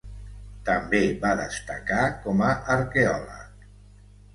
[0.69, 2.51] També va destacar com a
[2.81, 3.75] arqueòleg.